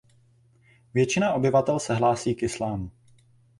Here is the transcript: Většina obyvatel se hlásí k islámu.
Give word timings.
Většina 0.93 1.33
obyvatel 1.33 1.79
se 1.79 1.95
hlásí 1.95 2.35
k 2.35 2.43
islámu. 2.43 2.91